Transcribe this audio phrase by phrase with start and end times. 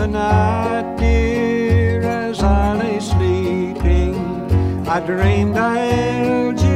[0.00, 4.16] other night, dear, as I lay sleeping,
[4.88, 6.69] I dreamed I held you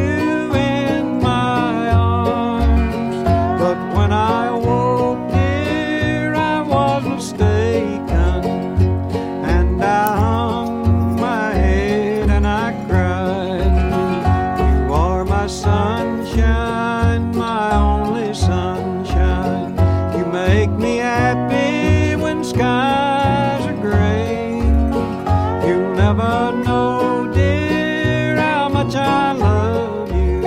[26.14, 30.42] never know, dear, how much I love you.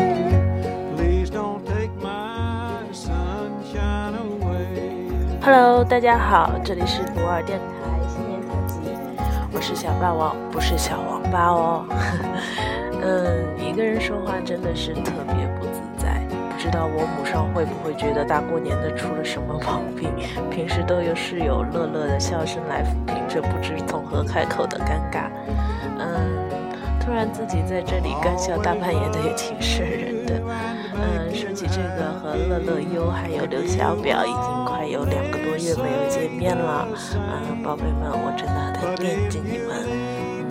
[0.96, 5.40] Please don't take my sunshine away.
[5.42, 7.66] Hello，大家好，这里是博尔电台
[8.08, 8.80] 新年特辑，
[9.52, 11.86] 我是小霸王，不是小王八哦。
[13.02, 15.87] 嗯，一个人说话真的是特别不自在，不
[16.68, 20.12] 不知道我母上会不会觉得大过年的出了什么毛病？
[20.52, 25.30] 平时都有室友乐乐的笑声来抚平这不知从何开口的尴尬。
[25.98, 26.28] 嗯，
[27.00, 30.42] 突然自己在这里干笑大半夜的也挺瘆人的。
[30.96, 36.86] 嗯，说起这个，和乐乐优还有刘小表已经快有两个多月没有见面了。
[37.16, 39.88] 嗯，宝贝们，我真的很惦记你们，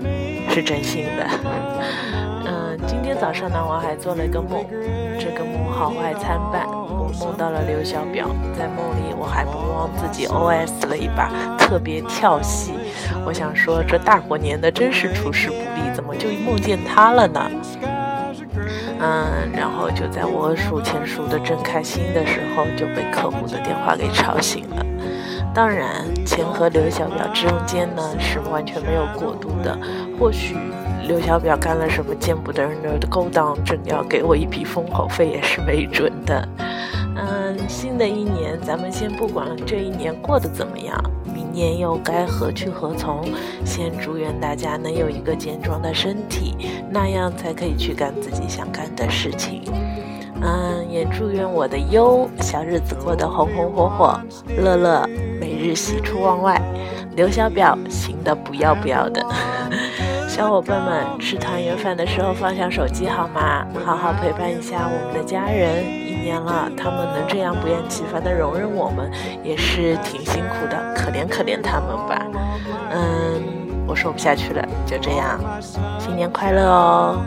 [0.02, 2.35] 嗯，是真心的。
[2.86, 4.64] 今天早上呢，我还做了一个梦，
[5.18, 6.66] 这个梦好坏参半。
[6.68, 12.72] 我梦到了刘小表，在梦里我还不忘自己 OS 了一把，特别跳戏。
[13.24, 17.50] 我想说，这大过年的真是出师不利，怎么就梦见他了呢？
[19.00, 24.86] 嗯，然后就在我数钱数的正开心的时候，就被客户的电话给吵醒了。
[25.56, 29.74] 当然，钱和刘小表之间呢是完全没有过渡的。
[30.20, 30.54] 或许
[31.08, 36.46] 刘小表干了什么见不得人的勾当，正要给我一笔封口费也是没准的。
[37.16, 40.94] 嗯，新的一年，咱们先不管这一年过得怎么样，
[41.34, 43.24] 明年又该何去何从？
[43.64, 46.54] 先祝愿大家能有一个健壮的身体，
[46.90, 49.62] 那样才可以去干自己想干的事情。
[50.42, 54.20] 嗯，也祝愿我的优小日子过得红红火火，
[54.58, 55.08] 乐乐
[55.66, 56.60] 日喜出望外，
[57.16, 59.20] 刘小表行得不要不要的。
[60.28, 63.66] 小伙伴们吃团圆饭的时候放下手机好吗？
[63.84, 65.82] 好好陪伴一下我们的家人。
[65.84, 69.10] 一年了，他们能这样不厌其烦的容忍我们，
[69.42, 72.26] 也是挺辛苦的，可怜可怜他们吧。
[72.92, 73.42] 嗯，
[73.88, 75.40] 我说不下去了，就这样，
[75.98, 77.18] 新年快乐哦！